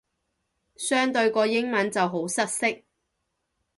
[0.77, 2.65] 相對個英文就好失色